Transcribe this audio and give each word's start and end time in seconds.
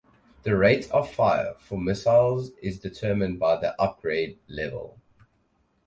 The 0.41 0.55
rate 0.57 0.89
of 0.89 1.11
fire 1.13 1.53
for 1.59 1.77
missiles 1.79 2.49
is 2.59 2.79
determined 2.79 3.37
by 3.39 3.57
their 3.61 3.79
upgrade 3.79 4.39
level. 4.47 4.97